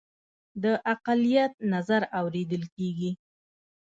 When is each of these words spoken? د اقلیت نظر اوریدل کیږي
د 0.63 0.65
اقلیت 0.93 1.53
نظر 1.73 2.01
اوریدل 2.19 2.63
کیږي 2.75 3.11